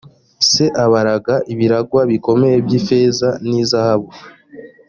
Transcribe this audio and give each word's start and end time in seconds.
se 0.49 0.65
abaraga 0.83 1.35
ibiragwa 1.53 2.01
bikomeye 2.11 2.57
by 2.65 2.71
ifeza 2.79 3.29
n 3.47 3.49
izahabu 3.61 4.09